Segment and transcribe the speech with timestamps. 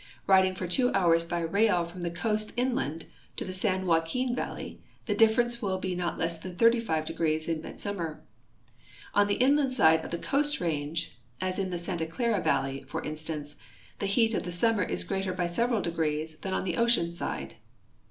[0.25, 3.05] Riding for two hours by rail from the coast inland
[3.35, 7.05] to the San Joaquin valley the difference will CALIFORNIA 327 be not less than 35
[7.05, 8.23] degrees at midsummer.
[9.13, 13.03] On the inland side of the Coast range, as in the Santa Clara valley, for
[13.03, 13.57] instance,
[13.99, 17.57] the heat of the summer is greater by several degrees than on the ocean side.